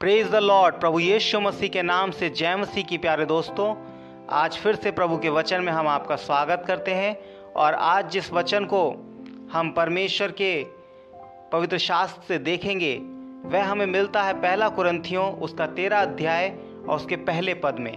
[0.00, 3.74] Praise the Lord प्रभु यीशु मसीह के नाम से जय मसीह की प्यारे दोस्तों,
[4.30, 8.32] आज फिर से प्रभु के वचन में हम आपका स्वागत करते हैं और आज जिस
[8.32, 8.80] वचन को
[9.52, 10.52] हम परमेश्वर के
[11.52, 12.94] पवित्र शास्त्र से देखेंगे,
[13.46, 16.48] वह हमें मिलता है पहला कुरंथियों, उसका तेरह अध्याय
[16.88, 17.92] और उसके पहले पद में।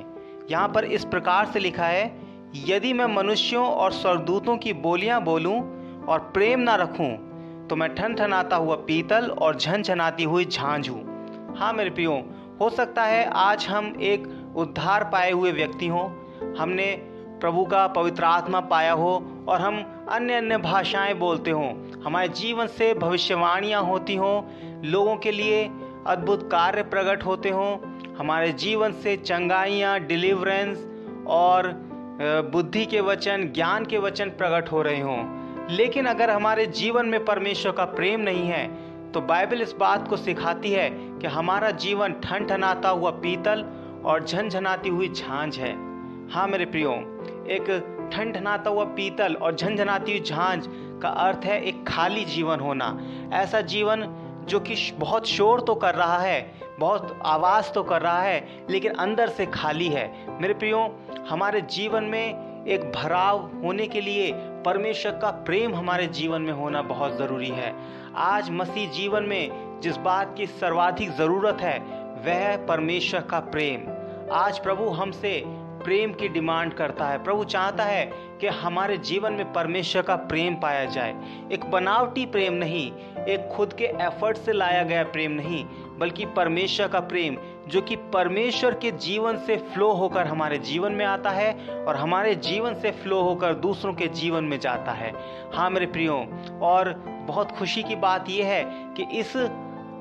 [0.50, 2.06] यहाँ पर इस प्रकार से लिखा है,
[2.66, 5.56] यदि मैं मनुष्यों और स्वर्गदूतों की बोलियाँ बोलूँ
[6.06, 7.12] और प्रेम ना रखूँ
[7.70, 11.13] तो मैं ठन ठनाता हुआ पीतल और झनझनाती हुई झांझ।
[11.54, 12.14] हूँ मेरे प्रियो,
[12.62, 16.06] हो सकता है आज हम एक उद्धार पाए हुए व्यक्ति हों।
[16.56, 16.86] हमने
[17.42, 22.68] प्रभु का पवित्र आत्मा पाया हो और हम अन्य अन्य भाषाएँ बोलते हों। हमारे जीवन
[22.68, 24.42] से भविष्यवाणियाँ होती हों।
[24.86, 25.70] लोगों के लिए
[26.08, 27.78] अद्भुत कार्य प्रकट होते हों।
[28.16, 30.88] हमारे जीवन से चंगाइयाँ डिलीवरेंस
[31.28, 31.72] और
[32.54, 37.26] बुद्धि के वचन, ज्ञान के वचन प्रकट हो रहे हों। लेकिन अगर हमारे जीवन में
[37.26, 42.14] परमेश्वर का प्रेम नहीं है तो बाइबल इस बात को सिखाती है कि हमारा जीवन
[42.14, 43.64] ठन ठनाता हुआ पीतल
[44.06, 45.72] और झनझनाती हुई झांझ है।
[46.30, 46.92] हाँ मेरे प्रियो,
[47.48, 50.66] एक ठन ठनाता हुआ पीतल और झनझनाती हुई झांझ
[51.02, 52.98] का अर्थ है एक खाली जीवन होना।
[53.34, 54.06] ऐसा जीवन
[54.50, 56.42] जो कि बहुत शोर तो कर रहा है,
[56.80, 60.08] बहुत आवाज़ तो कर रहा है, लेकिन अंदर से खाली है।
[60.42, 60.80] मेरे प्रियो,
[61.30, 64.32] हमारे जीवन में एक भराव होने के लिए
[64.66, 67.74] परमेश्वर का प्रेम हमारे जीवन में होना बहुत ज़रूरी है।
[68.16, 71.80] आज मसीह जीवन में जिस बात की सर्वाधिक ज़रूरत है,
[72.26, 73.82] वह परमेश्वर का प्रेम।
[74.32, 75.44] आज प्रभु हमसे
[75.84, 78.06] प्रेम की डिमांड करता है। प्रभु चाहता है
[78.42, 81.16] कि हमारे जीवन में परमेश्वर का प्रेम पाया जाए।
[81.52, 82.92] एक बनावटी प्रेम नहीं,
[83.26, 85.66] एक खुद के एफर्ट से लाया गया प्रेम नहीं,
[85.98, 91.06] बल्कि परमेश्वर का प्रेम जो कि परमेश्वर के जीवन से फ्लो होकर हमारे जीवन में
[91.06, 95.14] आता है और हमारे जीवन से फ्लो होकर दूसरों के जीवन में जाता है।
[95.54, 96.16] हाँ मेरे प्रियो,
[96.62, 96.94] और
[97.28, 99.34] बहुत खुशी की बात यह है कि इस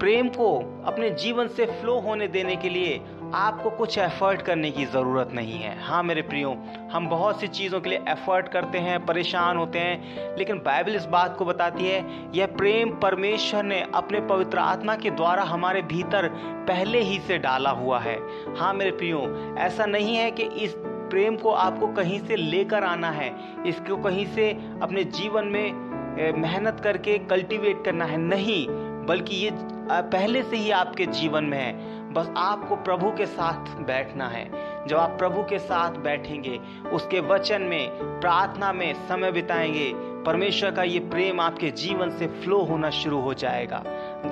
[0.01, 3.01] प्रेम को अपने जीवन से फ्लो होने देने के लिए
[3.35, 6.51] आपको कुछ एफर्ट करने की ज़रूरत नहीं है। हाँ मेरे प्रियो,
[6.93, 11.05] हम बहुत सी चीज़ों के लिए एफर्ट करते हैं, परेशान होते हैं, लेकिन बाइबल इस
[11.05, 12.05] बात को बताती है,
[12.35, 16.29] यह प्रेम परमेश्वर ने अपने पवित्र आत्मा के द्वारा हमारे भीतर
[16.69, 18.19] पहले ही से डाला हुआ है।
[18.57, 19.23] हाँ मेरे प्रियो,
[19.59, 23.35] ऐसा नहीं है कि इस प्रेम को आपको कहीं से लेकर आना है,
[23.67, 24.51] इसको कहीं से
[24.83, 28.67] अपने जीवन में मेहनत करके कल्टीवेट करना है। नहीं,
[29.07, 29.51] बल्कि ये
[29.93, 34.51] पहले से ही आपके जीवन में है। बस आपको प्रभु के साथ बैठना है।
[34.87, 36.61] जब आप प्रभु के साथ बैठेंगे,
[36.93, 37.91] उसके वचन में,
[38.21, 43.35] प्रार्थना में समय बिताएँगे, परमेश्वर का ये प्रेम आपके जीवन से फ्लो होना शुरू हो
[43.35, 43.85] जाएगा।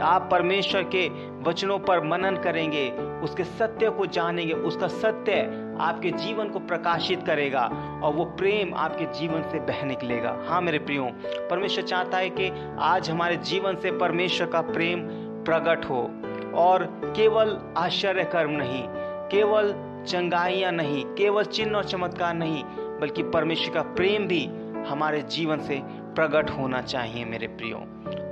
[0.03, 1.09] आप परमेश्वर के
[1.43, 2.91] वचनों पर मनन करेंगे,
[3.23, 5.33] उसके सत्य को जानेंगे, उसका सत्य
[5.81, 7.65] आपके जीवन को प्रकाशित करेगा
[8.05, 11.11] और वो प्रेम आपके जीवन से बह निकलेगा। हाँ मेरे प्रियो,
[11.51, 15.01] परमेश्वर चाहता है कि आज हमारे जीवन से परमेश्वर का प्रेम
[15.45, 16.11] प्रकट हो।
[16.55, 16.85] और
[17.17, 18.83] केवल आश्चर्य कर्म नहीं,
[19.31, 19.73] केवल
[20.09, 22.63] चंगाइयाँ नहीं, केवल चिन्ह और चमत्कार नहीं,
[23.01, 24.45] बल्कि परमेश्वर का प्रेम भी
[24.89, 25.81] हमारे जीवन से
[26.15, 27.79] प्रकट होना चाहिए मेरे प्रियो।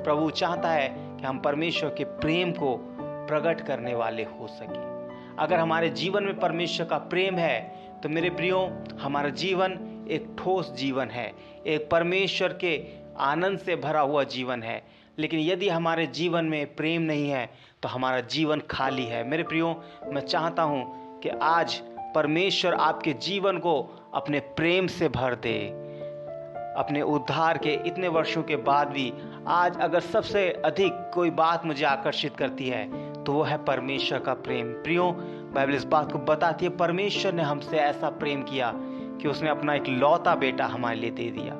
[0.04, 4.86] प्रभु चाहता है कि हम परमेश्वर के प्रेम को प्रकट करने वाले हो सके।
[5.42, 7.60] अगर हमारे जीवन में परमेश्वर का प्रेम है
[8.02, 8.58] तो मेरे प्रियो,
[9.00, 9.72] हमारा जीवन
[10.10, 11.32] एक ठोस जीवन है,
[11.66, 12.80] एक परमेश्वर के
[13.20, 14.82] आनंद से भरा हुआ जीवन है।
[15.18, 17.48] लेकिन यदि हमारे जीवन में प्रेम नहीं है
[17.82, 19.74] तो हमारा जीवन खाली है। मेरे प्रियो,
[20.12, 21.80] मैं चाहता हूँ कि आज
[22.14, 23.80] परमेश्वर आपके जीवन को
[24.14, 25.58] अपने प्रेम से भर दे।
[26.78, 29.12] अपने उद्धार के इतने वर्षों के बाद भी
[29.48, 32.86] आज अगर सबसे अधिक कोई बात मुझे आकर्षित करती है
[33.24, 35.10] तो वो है परमेश्वर का प्रेम। प्रियो,
[35.54, 39.74] बाइबल इस बात को बताती है, परमेश्वर ने हमसे ऐसा प्रेम किया कि उसने अपना
[39.74, 41.54] एक लौता बेटा हमारे लिए दे दिया।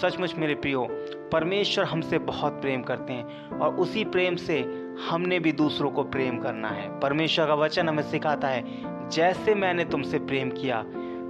[0.00, 0.86] सचमुच मेरे प्रियो
[1.32, 4.58] परमेश्वर हमसे बहुत प्रेम करते हैं और उसी प्रेम से
[5.10, 8.64] हमने भी दूसरों को प्रेम करना है। परमेश्वर का वचन हमें सिखाता है,
[9.08, 10.84] जैसे मैंने तुमसे प्रेम किया,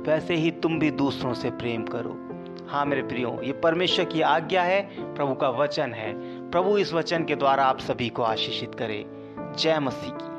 [0.07, 2.29] वैसे ही तुम भी दूसरों से प्रेम करो।
[2.69, 6.13] हाँ मेरे प्रियो, ये परमेश्वर की आज्ञा है, प्रभु का वचन है।
[6.51, 9.05] प्रभु इस वचन के द्वारा आप सभी को आशीषित करे।
[9.59, 10.32] जय मसीह की।